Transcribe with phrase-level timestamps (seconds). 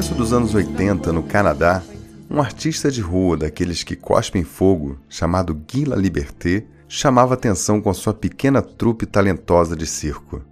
[0.00, 1.82] Começo dos anos 80, no Canadá,
[2.30, 8.14] um artista de rua daqueles que cospem fogo, chamado Guy Liberté, chamava atenção com sua
[8.14, 10.42] pequena trupe talentosa de circo.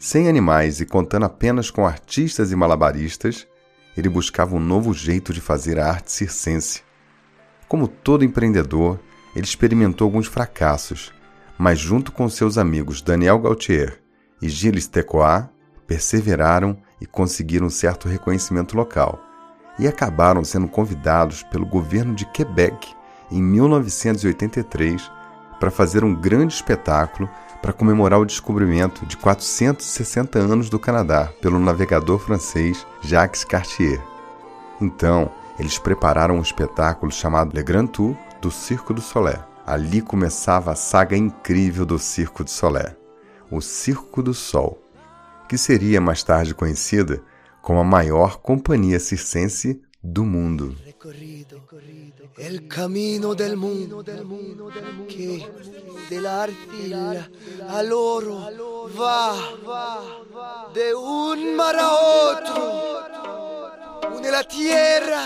[0.00, 3.46] Sem animais e contando apenas com artistas e malabaristas,
[3.96, 6.82] ele buscava um novo jeito de fazer a arte circense.
[7.68, 8.98] Como todo empreendedor,
[9.32, 11.12] ele experimentou alguns fracassos,
[11.56, 14.00] mas junto com seus amigos Daniel Gautier
[14.42, 15.48] e Gilles Tecoat,
[15.86, 19.18] perseveraram e conseguiram certo reconhecimento local,
[19.78, 22.94] e acabaram sendo convidados pelo governo de Quebec
[23.30, 25.10] em 1983
[25.60, 27.28] para fazer um grande espetáculo
[27.60, 34.00] para comemorar o descobrimento de 460 anos do Canadá pelo navegador francês Jacques Cartier.
[34.80, 39.40] Então, eles prepararam um espetáculo chamado Le Grand Tour do Circo du Soleil.
[39.66, 42.96] Ali começava a saga incrível do Circo du Soleil,
[43.50, 44.80] o Circo do Sol,
[45.48, 47.22] que seria mais tarde conhecida
[47.62, 50.76] como a maior companhia circense do mundo.
[52.36, 54.04] El camino del mundo
[55.08, 55.44] que
[56.08, 57.30] de la arcilla
[57.68, 58.50] al oro
[58.96, 59.34] va
[60.72, 61.90] de un mar a
[62.30, 65.22] otro, une la tierra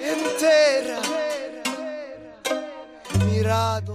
[0.00, 1.00] entera.
[3.30, 3.94] Mirado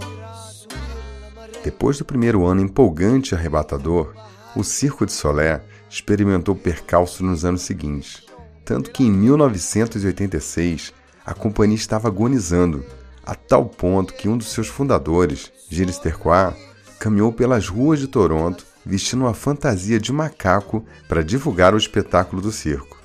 [1.64, 4.16] Depois do primeiro ano empolgante e arrebatador,
[4.56, 8.24] o Circo de Solé experimentou percalços nos anos seguintes
[8.72, 10.94] tanto que em 1986
[11.26, 12.86] a companhia estava agonizando,
[13.22, 16.56] a tal ponto que um dos seus fundadores, Gilles Terquois,
[16.98, 22.52] caminhou pelas ruas de Toronto vestindo uma fantasia de macaco para divulgar o espetáculo do
[22.52, 22.98] circo.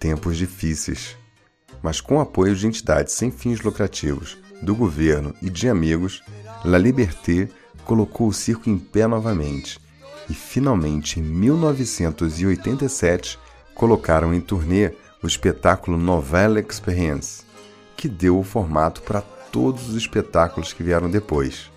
[0.00, 1.16] Tempos difíceis.
[1.82, 6.22] Mas com o apoio de entidades sem fins lucrativos, do governo e de amigos,
[6.64, 7.48] La Liberté
[7.84, 9.78] colocou o circo em pé novamente.
[10.28, 13.38] E finalmente, em 1987,
[13.74, 17.42] colocaram em turnê o espetáculo Novella Experience,
[17.96, 21.70] que deu o formato para todos os espetáculos que vieram depois.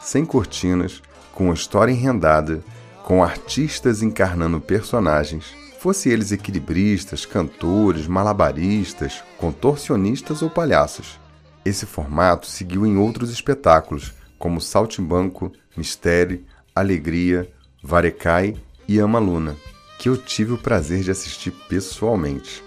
[0.00, 2.62] Sem cortinas, com história enrendada,
[3.04, 11.20] com artistas encarnando personagens, fosse eles equilibristas, cantores, malabaristas, contorcionistas ou palhaços.
[11.64, 16.44] Esse formato seguiu em outros espetáculos, como Saltimbanco, Mistério,
[16.74, 18.56] Alegria, Varecai
[18.88, 19.56] e Ama Luna
[20.02, 22.60] que eu tive o prazer de assistir pessoalmente.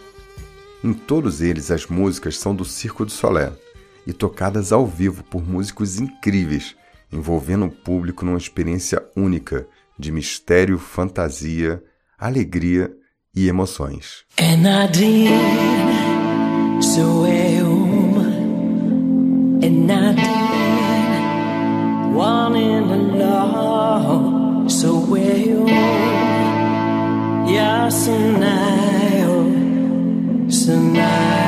[0.81, 3.51] Em todos eles, as músicas são do Circo do Solé
[4.07, 6.77] e tocadas ao vivo por músicos incríveis,
[7.11, 9.67] envolvendo o público numa experiência única
[9.99, 11.83] de mistério, fantasia,
[12.17, 12.89] alegria
[13.35, 14.23] e emoções.
[24.85, 25.66] so weyo
[27.56, 29.35] yasunayo
[30.57, 31.44] sunayo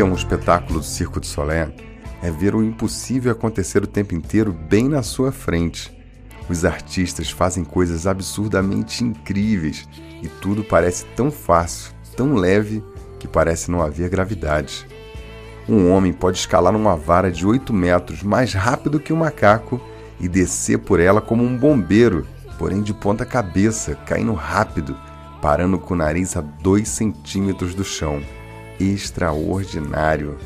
[0.00, 1.70] assistir a um espetáculo do Circo de Solé
[2.22, 5.94] é ver o impossível acontecer o tempo inteiro bem na sua frente.
[6.48, 9.88] Os artistas fazem coisas absurdamente incríveis
[10.22, 12.82] e tudo parece tão fácil, tão leve,
[13.18, 14.86] que parece não haver gravidade.
[15.68, 19.80] Um homem pode escalar uma vara de 8 metros mais rápido que um macaco
[20.18, 22.26] e descer por ela como um bombeiro,
[22.58, 24.96] porém de ponta cabeça, caindo rápido,
[25.40, 28.22] parando com o nariz a 2 centímetros do chão
[28.80, 30.38] extraordinário.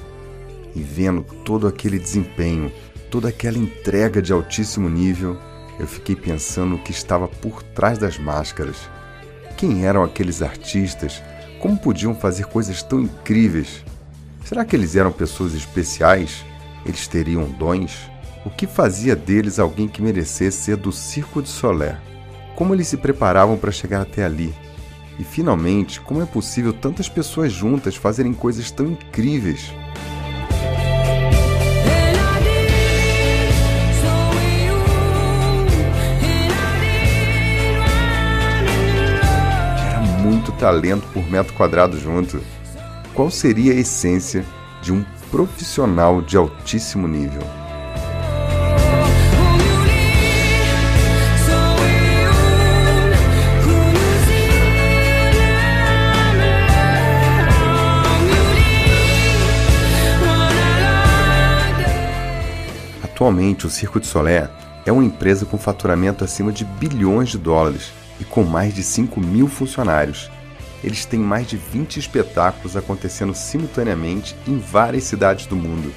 [0.74, 2.72] E vendo todo aquele desempenho,
[3.10, 5.38] toda aquela entrega de altíssimo nível,
[5.78, 8.76] eu fiquei pensando o que estava por trás das máscaras.
[9.56, 11.22] Quem eram aqueles artistas?
[11.60, 13.84] Como podiam fazer coisas tão incríveis?
[14.44, 16.44] Será que eles eram pessoas especiais?
[16.84, 18.10] Eles teriam dons?
[18.44, 21.96] O que fazia deles alguém que merecesse ser do Circo de Solé?
[22.54, 24.54] Como eles se preparavam para chegar até ali?
[25.18, 29.72] E finalmente, como é possível tantas pessoas juntas fazerem coisas tão incríveis?
[39.88, 42.40] Era muito talento por metro quadrado junto.
[43.14, 44.44] Qual seria a essência
[44.82, 47.63] de um profissional de altíssimo nível?
[63.24, 64.50] Atualmente, o Circo de Solé
[64.84, 67.90] é uma empresa com faturamento acima de bilhões de dólares
[68.20, 70.30] e com mais de 5 mil funcionários.
[70.84, 75.90] Eles têm mais de 20 espetáculos acontecendo simultaneamente em várias cidades do mundo.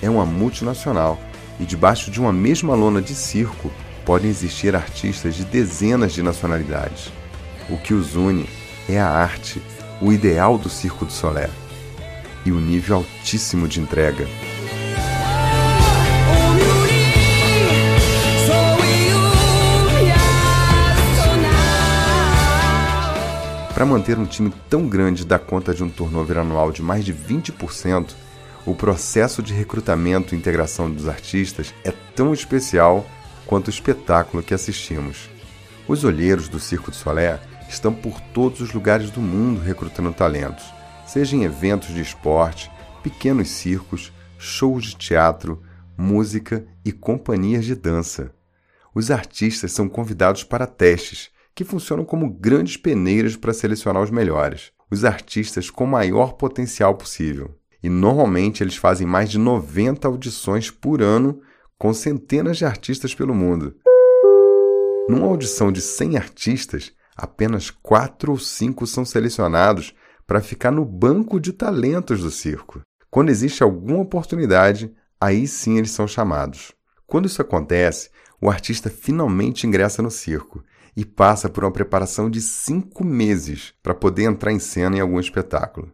[0.00, 1.18] É uma multinacional
[1.58, 3.68] e debaixo de uma mesma lona de circo
[4.04, 7.10] podem existir artistas de dezenas de nacionalidades.
[7.68, 8.48] O que os une
[8.88, 9.60] é a arte,
[10.00, 11.50] o ideal do Circo do Solé
[12.46, 14.28] e o nível altíssimo de entrega.
[23.82, 27.12] Para manter um time tão grande dar conta de um turnover anual de mais de
[27.12, 28.14] 20%,
[28.64, 33.04] o processo de recrutamento e integração dos artistas é tão especial
[33.44, 35.28] quanto o espetáculo que assistimos.
[35.88, 40.72] Os olheiros do Circo de Solé estão por todos os lugares do mundo recrutando talentos,
[41.04, 42.70] seja em eventos de esporte,
[43.02, 45.60] pequenos circos, shows de teatro,
[45.98, 48.32] música e companhias de dança.
[48.94, 54.72] Os artistas são convidados para testes que funcionam como grandes peneiras para selecionar os melhores,
[54.90, 57.54] os artistas com maior potencial possível.
[57.82, 61.40] E normalmente eles fazem mais de 90 audições por ano
[61.78, 63.74] com centenas de artistas pelo mundo.
[65.08, 69.94] Numa audição de 100 artistas, apenas 4 ou 5 são selecionados
[70.26, 72.80] para ficar no banco de talentos do circo.
[73.10, 76.72] Quando existe alguma oportunidade, aí sim eles são chamados.
[77.06, 78.10] Quando isso acontece,
[78.40, 80.62] o artista finalmente ingressa no circo
[80.96, 85.18] e passa por uma preparação de cinco meses para poder entrar em cena em algum
[85.18, 85.92] espetáculo.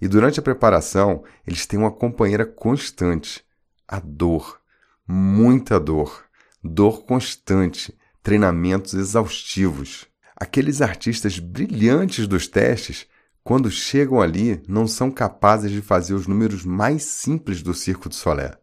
[0.00, 3.42] E durante a preparação, eles têm uma companheira constante:
[3.88, 4.60] a dor.
[5.08, 6.24] Muita dor.
[6.62, 7.96] Dor constante.
[8.22, 10.06] Treinamentos exaustivos.
[10.36, 13.06] Aqueles artistas brilhantes dos testes,
[13.42, 18.16] quando chegam ali, não são capazes de fazer os números mais simples do Circo de
[18.16, 18.58] Solé.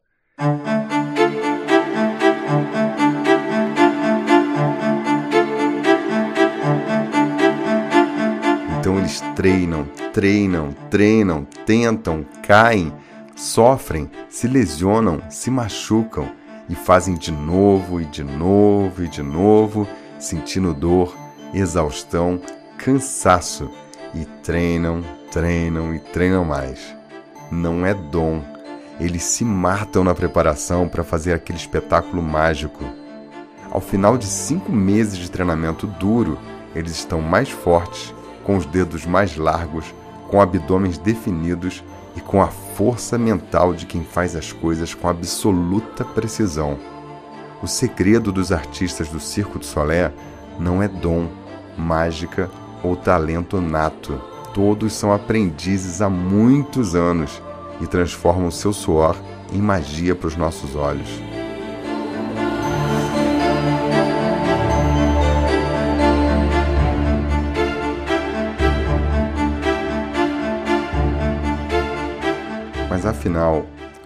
[8.93, 12.93] Então eles treinam, treinam, treinam, tentam, caem,
[13.35, 16.29] sofrem, se lesionam, se machucam
[16.69, 19.87] e fazem de novo e de novo e de novo,
[20.19, 21.11] sentindo dor,
[21.55, 22.39] exaustão,
[22.77, 23.67] cansaço
[24.13, 26.95] e treinam, treinam e treinam mais.
[27.51, 28.43] Não é dom.
[28.99, 32.85] Eles se matam na preparação para fazer aquele espetáculo mágico.
[33.71, 36.37] Ao final de cinco meses de treinamento duro,
[36.75, 38.13] eles estão mais fortes
[38.43, 39.93] com os dedos mais largos,
[40.29, 41.83] com abdômenes definidos
[42.15, 46.77] e com a força mental de quem faz as coisas com absoluta precisão.
[47.61, 50.11] O segredo dos artistas do Circo de Solé
[50.59, 51.27] não é dom,
[51.77, 52.49] mágica
[52.83, 54.21] ou talento nato.
[54.53, 57.41] Todos são aprendizes há muitos anos
[57.81, 59.15] e transformam seu suor
[59.51, 61.32] em magia para os nossos olhos.
[73.03, 73.65] Mas afinal,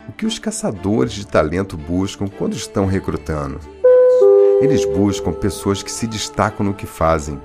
[0.09, 3.59] o que os caçadores de talento buscam quando estão recrutando?
[4.59, 7.39] Eles buscam pessoas que se destacam no que fazem.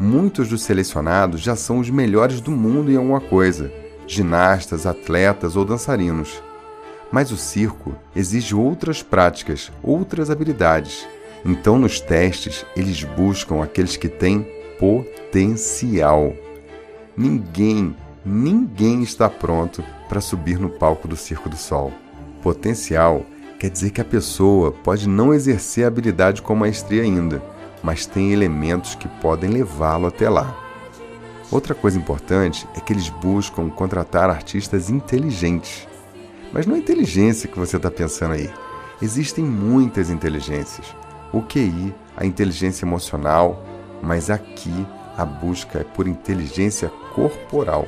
[0.00, 3.70] Muitos dos selecionados já são os melhores do mundo em alguma coisa:
[4.06, 6.42] ginastas, atletas ou dançarinos.
[7.12, 11.06] Mas o circo exige outras práticas, outras habilidades.
[11.44, 14.40] Então, nos testes, eles buscam aqueles que têm
[14.78, 16.32] potencial.
[17.14, 21.92] Ninguém ninguém está pronto para subir no palco do Circo do Sol.
[22.42, 23.24] Potencial
[23.58, 27.42] quer dizer que a pessoa pode não exercer a habilidade com maestria ainda,
[27.82, 30.56] mas tem elementos que podem levá-lo até lá.
[31.50, 35.86] Outra coisa importante é que eles buscam contratar artistas inteligentes.
[36.52, 38.50] Mas não é inteligência que você está pensando aí.
[39.02, 40.86] Existem muitas inteligências.
[41.32, 43.62] O QI, a inteligência emocional,
[44.02, 47.86] mas aqui a busca é por inteligência corporal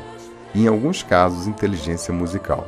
[0.57, 2.67] e, em alguns casos, inteligência musical.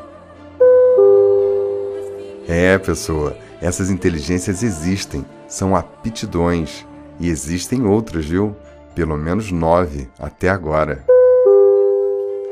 [2.47, 6.87] É, pessoa, essas inteligências existem, são aptidões,
[7.18, 8.54] e existem outras, viu?
[8.95, 11.04] Pelo menos nove até agora.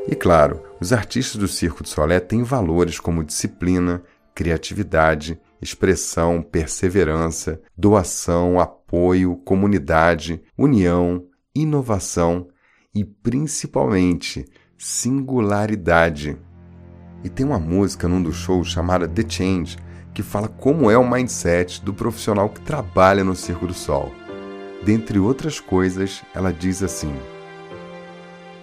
[0.08, 4.02] E claro, os artistas do Circo de Solé têm valores como disciplina,
[4.34, 12.48] criatividade, expressão, perseverança, doação, apoio, comunidade, união, inovação
[12.94, 14.46] e principalmente
[14.78, 16.36] singularidade.
[17.24, 19.76] E tem uma música num dos shows chamada The Change,
[20.14, 24.12] que fala como é o mindset do profissional que trabalha no Circo do Sol.
[24.84, 27.12] Dentre outras coisas, ela diz assim: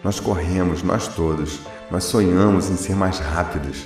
[0.04, 1.60] Nós corremos, nós todos,
[1.92, 3.86] nós sonhamos em ser mais rápidos,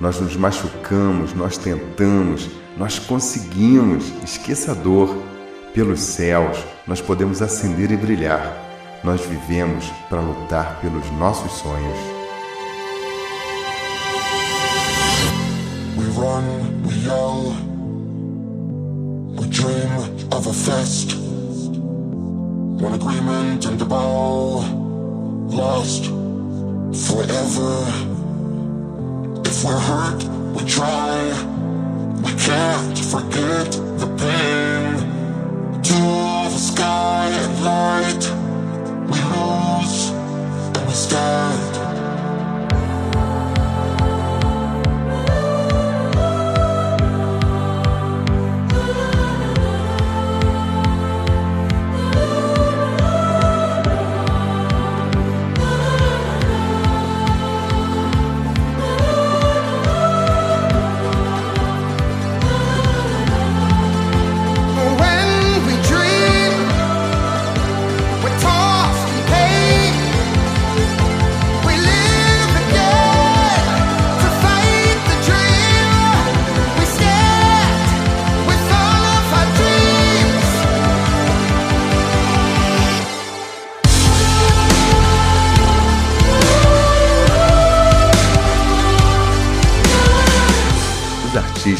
[0.00, 4.12] Nós nos machucamos, nós tentamos, nós conseguimos.
[4.22, 5.16] Esqueça a dor.
[5.74, 8.67] Pelos céus, nós podemos acender e brilhar.
[9.04, 11.98] Nós vivemos para lutar pelos nossos sonhos.
[15.96, 17.54] We run, we yell,
[19.36, 19.90] we dream
[20.32, 21.14] of a fest.
[22.80, 24.62] One agreement and a ball,
[25.48, 26.06] lost
[27.06, 27.84] forever.
[29.44, 30.24] If we're hurt,
[30.54, 31.32] we try.
[32.22, 34.96] We can't forget the pain.
[35.82, 35.94] To
[36.50, 38.37] the sky and light,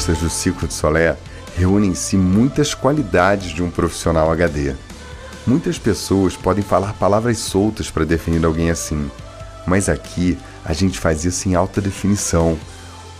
[0.08, 1.16] artistas do Ciclo de Solé
[1.56, 4.74] reúnem em si muitas qualidades de um profissional HD.
[5.46, 9.10] Muitas pessoas podem falar palavras soltas para definir alguém assim,
[9.66, 12.58] mas aqui a gente faz isso em alta definição.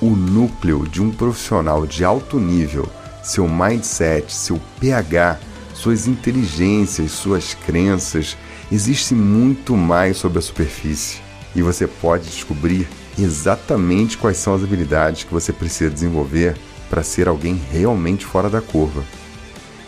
[0.00, 2.88] O núcleo de um profissional de alto nível,
[3.22, 5.38] seu mindset, seu pH,
[5.74, 8.36] suas inteligências, suas crenças,
[8.70, 11.20] existe muito mais sobre a superfície
[11.56, 12.86] e você pode descobrir
[13.18, 16.56] exatamente quais são as habilidades que você precisa desenvolver
[16.88, 19.02] para ser alguém realmente fora da curva.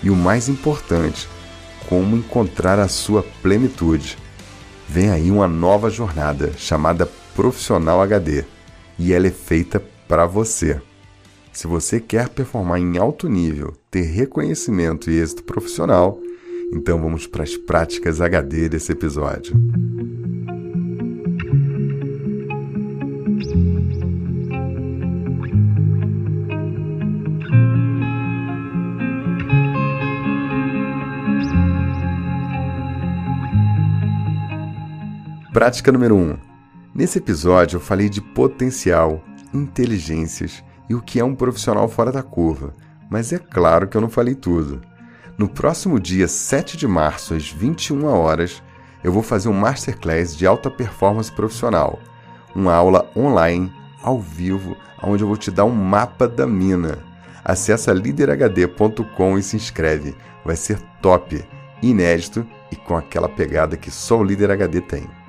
[0.02, 1.28] E o mais importante,
[1.88, 4.16] como encontrar a sua plenitude.
[4.88, 8.44] Vem aí uma nova jornada chamada Profissional HD
[8.98, 10.80] e ela é feita para você.
[11.52, 16.20] Se você quer performar em alto nível, ter reconhecimento e êxito profissional,
[16.72, 19.54] então vamos para as práticas HD desse episódio.
[35.52, 36.38] Prática número 1.
[36.94, 39.20] Nesse episódio eu falei de potencial,
[39.52, 42.72] inteligências e o que é um profissional fora da curva,
[43.10, 44.80] mas é claro que eu não falei tudo.
[45.36, 48.62] No próximo dia 7 de março, às 21 horas,
[49.02, 51.98] eu vou fazer um masterclass de alta performance profissional,
[52.54, 53.72] uma aula online,
[54.04, 57.00] ao vivo, onde eu vou te dar um mapa da mina.
[57.44, 60.14] Acesse liderhd.com e se inscreve.
[60.44, 61.44] Vai ser top,
[61.82, 65.19] inédito e com aquela pegada que só o Líder HD tem.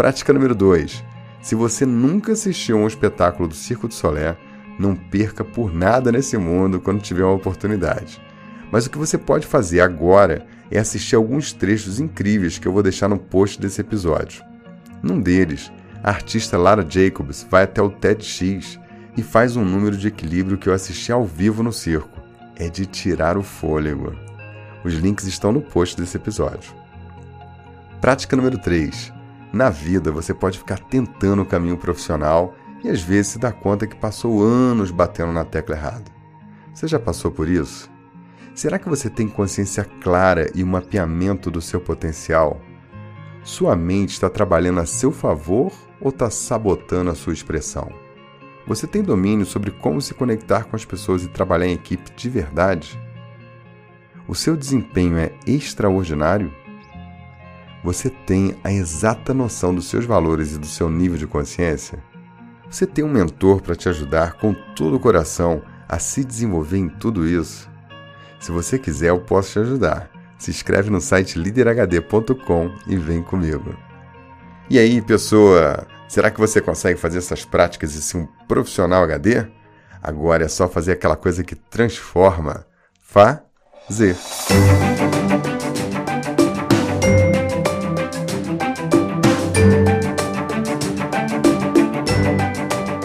[0.00, 1.04] Prática número 2.
[1.42, 4.34] Se você nunca assistiu a um espetáculo do Circo de Solé,
[4.78, 8.18] não perca por nada nesse mundo quando tiver uma oportunidade.
[8.72, 12.82] Mas o que você pode fazer agora é assistir alguns trechos incríveis que eu vou
[12.82, 14.42] deixar no post desse episódio.
[15.02, 15.70] Num deles,
[16.02, 18.80] a artista Lara Jacobs vai até o TEDx
[19.18, 22.22] e faz um número de equilíbrio que eu assisti ao vivo no circo.
[22.56, 24.14] É de tirar o fôlego.
[24.82, 26.72] Os links estão no post desse episódio.
[28.00, 29.19] Prática número 3.
[29.52, 32.54] Na vida, você pode ficar tentando o caminho profissional
[32.84, 36.10] e às vezes se dá conta que passou anos batendo na tecla errada.
[36.72, 37.90] Você já passou por isso?
[38.54, 42.60] Será que você tem consciência clara e um mapeamento do seu potencial?
[43.42, 47.90] Sua mente está trabalhando a seu favor ou está sabotando a sua expressão?
[48.66, 52.28] Você tem domínio sobre como se conectar com as pessoas e trabalhar em equipe de
[52.28, 52.98] verdade?
[54.28, 56.52] O seu desempenho é extraordinário?
[57.82, 61.98] Você tem a exata noção dos seus valores e do seu nível de consciência?
[62.70, 66.88] Você tem um mentor para te ajudar com todo o coração a se desenvolver em
[66.88, 67.68] tudo isso?
[68.38, 70.10] Se você quiser, eu posso te ajudar.
[70.38, 73.74] Se inscreve no site liderhd.com e vem comigo.
[74.68, 79.46] E aí, pessoa, será que você consegue fazer essas práticas e ser um profissional HD?
[80.02, 82.64] Agora é só fazer aquela coisa que transforma.
[83.02, 84.16] Fazer.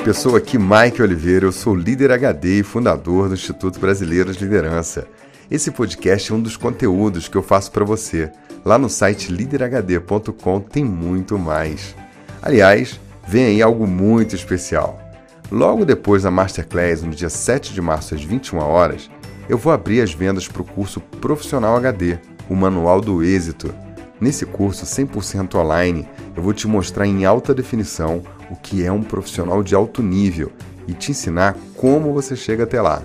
[0.05, 5.07] Pessoa aqui, Mike Oliveira, eu sou líder HD e fundador do Instituto Brasileiro de Liderança.
[5.49, 8.31] Esse podcast é um dos conteúdos que eu faço para você.
[8.63, 11.95] Lá no site liderhd.com tem muito mais.
[12.39, 15.01] Aliás, vem aí algo muito especial.
[15.51, 19.09] Logo depois da Masterclass, no dia 7 de março às 21 horas,
[19.49, 23.73] eu vou abrir as vendas para o curso Profissional HD, o Manual do Êxito.
[24.19, 29.03] Nesse curso 100% online, eu vou te mostrar em alta definição o que é um
[29.03, 30.51] profissional de alto nível
[30.87, 33.01] e te ensinar como você chega até lá.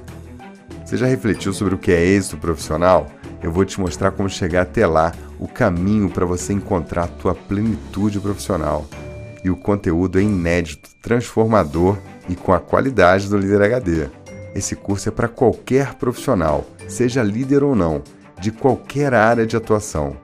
[0.84, 3.06] Você já refletiu sobre o que é êxito profissional?
[3.42, 7.34] Eu vou te mostrar como chegar até lá, o caminho para você encontrar a tua
[7.34, 8.86] plenitude profissional.
[9.42, 11.96] E o conteúdo é inédito, transformador
[12.28, 14.08] e com a qualidade do Líder HD.
[14.54, 18.02] Esse curso é para qualquer profissional, seja líder ou não,
[18.40, 20.16] de qualquer área de atuação.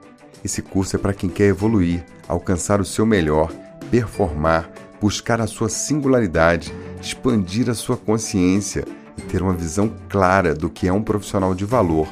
[0.47, 3.51] Esse curso é para quem quer evoluir, alcançar o seu melhor,
[3.91, 6.73] performar, buscar a sua singularidade,
[7.03, 8.85] expandir a sua consciência
[9.19, 12.07] e ter uma visão clara do que é um profissional de valor,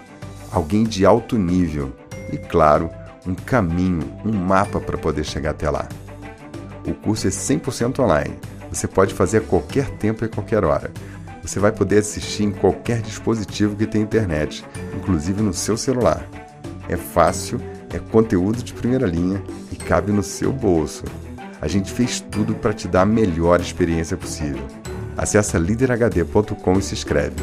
[0.50, 1.92] alguém de alto nível
[2.32, 2.90] e, claro,
[3.24, 5.88] um caminho, um mapa para poder chegar até lá.
[6.84, 8.36] O curso é 100% online.
[8.68, 10.90] Você pode fazer a qualquer tempo e a qualquer hora.
[11.40, 14.64] Você vai poder assistir em qualquer dispositivo que tem internet,
[14.96, 16.28] inclusive no seu celular.
[16.88, 17.60] É fácil,
[17.94, 21.04] é conteúdo de primeira linha e cabe no seu bolso.
[21.60, 24.66] A gente fez tudo para te dar a melhor experiência possível.
[25.16, 27.36] Acesse liderhd.com e se inscreve.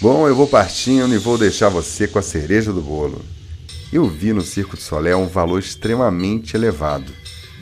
[0.00, 3.24] Bom, eu vou partindo e vou deixar você com a cereja do bolo.
[3.90, 7.10] Eu vi no Circo de Solé um valor extremamente elevado.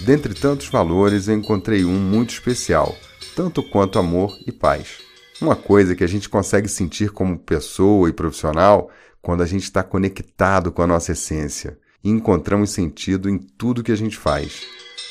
[0.05, 2.95] Dentre tantos valores, eu encontrei um muito especial,
[3.37, 5.05] tanto quanto amor e paz.
[5.41, 9.83] Uma coisa que a gente consegue sentir como pessoa e profissional quando a gente está
[9.83, 14.63] conectado com a nossa essência e encontramos sentido em tudo que a gente faz.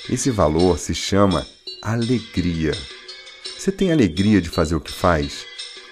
[0.10, 1.46] Esse valor se chama
[1.82, 2.72] alegria.
[3.58, 5.46] Você tem alegria de fazer o que faz?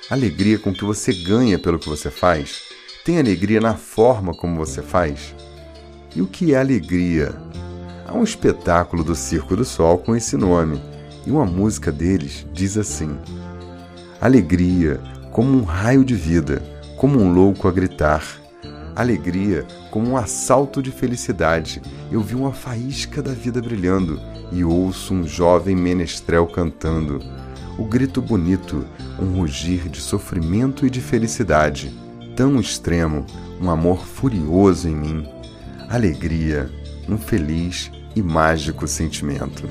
[0.10, 2.62] Alegria com que você ganha pelo que você faz?
[3.04, 5.36] Tem alegria na forma como você faz?
[6.16, 7.34] E o que é alegria?
[8.08, 10.82] Há um espetáculo do Circo do Sol com esse nome,
[11.26, 13.18] e uma música deles diz assim:
[14.22, 16.62] Alegria, como um raio de vida,
[16.96, 18.42] como um louco a gritar
[18.96, 21.82] alegria, como um assalto de felicidade.
[22.12, 24.20] Eu vi uma faísca da vida brilhando
[24.52, 27.20] e ouço um jovem menestrel cantando.
[27.78, 28.86] O grito bonito,
[29.20, 31.92] um rugir de sofrimento e de felicidade.
[32.36, 33.26] Tão extremo,
[33.60, 35.28] um amor furioso em mim.
[35.90, 36.70] Alegria,
[37.08, 39.68] um feliz e mágico sentimento.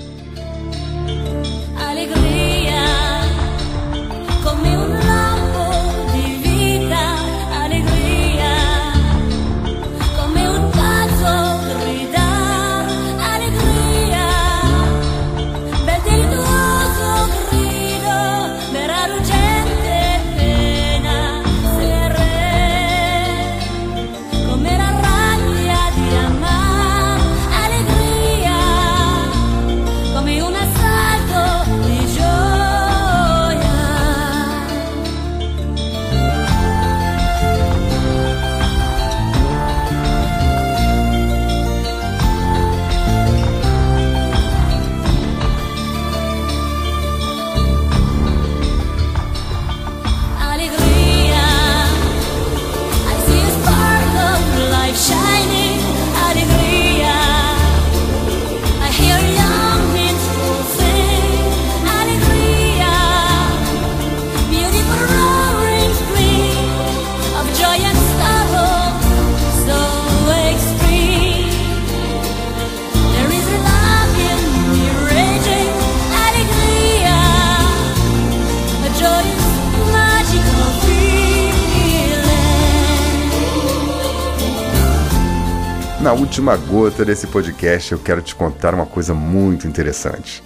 [86.50, 90.42] Última gota desse podcast, eu quero te contar uma coisa muito interessante.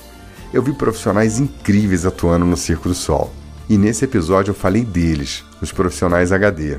[0.53, 3.33] Eu vi profissionais incríveis atuando no Circo do Sol.
[3.71, 6.77] E nesse episódio eu falei deles, os profissionais HD.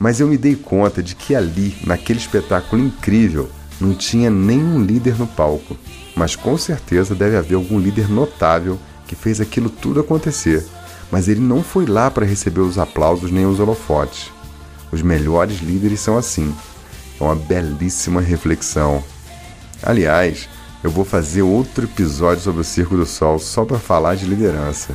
[0.00, 3.48] Mas eu me dei conta de que ali, naquele espetáculo incrível,
[3.80, 5.76] não tinha nenhum líder no palco.
[6.16, 10.66] Mas com certeza deve haver algum líder notável que fez aquilo tudo acontecer.
[11.10, 14.32] Mas ele não foi lá para receber os aplausos nem os holofotes.
[14.90, 16.52] Os melhores líderes são assim
[17.20, 19.02] é uma belíssima reflexão.
[19.82, 20.48] Aliás,
[20.82, 24.94] eu vou fazer outro episódio sobre o Circo do Sol só para falar de liderança.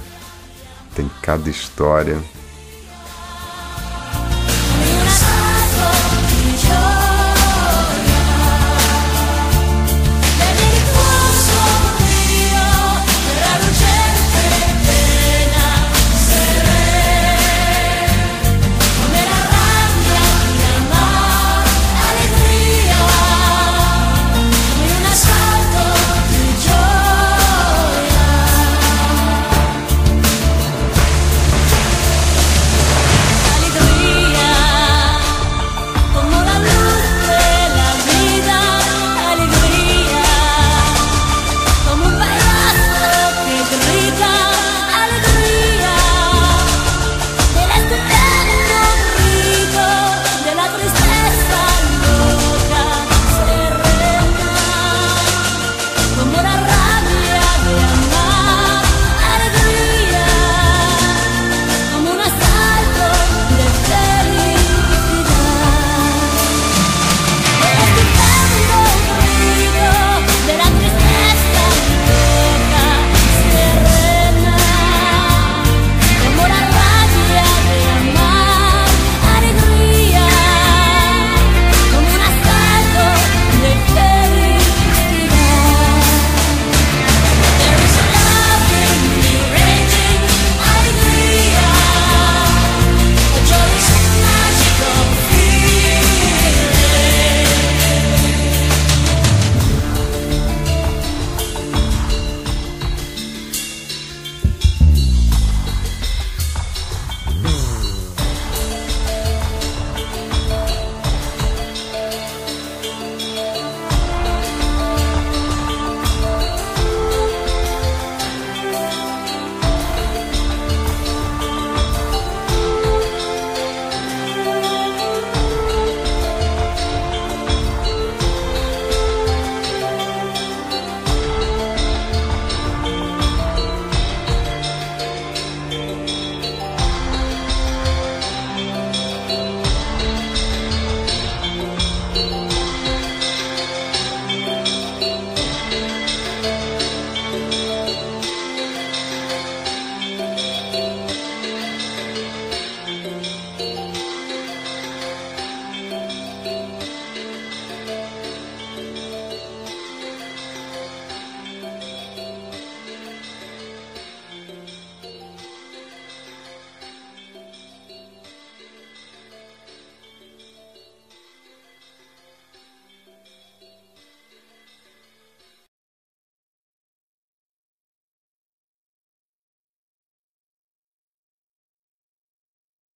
[0.96, 2.18] Tem cada história.